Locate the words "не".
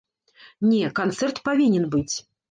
0.69-0.79